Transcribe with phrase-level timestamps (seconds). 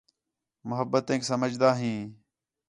[0.69, 1.99] محبتیک سمجھدا ہیں